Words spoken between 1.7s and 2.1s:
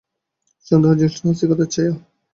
ছায়া।